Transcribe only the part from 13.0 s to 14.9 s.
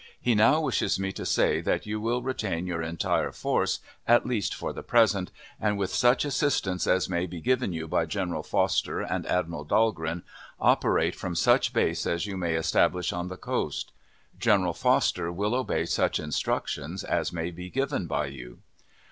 on the coast. General